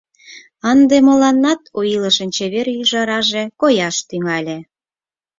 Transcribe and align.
Ынде 0.71 0.97
мыланнат 1.07 1.61
у 1.77 1.79
илышын 1.95 2.29
чевер 2.35 2.67
ӱжараже 2.79 3.43
кояш 3.61 3.95
тӱҥале! 4.07 4.57